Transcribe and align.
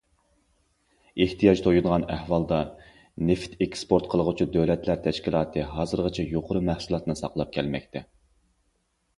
ئېھتىياج 1.25 1.59
تويۇنغان 1.65 2.05
ئەھۋالدا، 2.13 2.61
نېفىت 3.27 3.53
ئېكسپورت 3.65 4.09
قىلغۇچى 4.15 4.47
دۆلەتلەر 4.57 5.05
تەشكىلاتى 5.05 5.67
ھازىرغىچە 5.75 6.27
يۇقىرى 6.35 6.63
مەھسۇلاتنى 6.71 7.19
ساقلاپ 7.21 7.57
كەلمەكتە. 7.61 8.05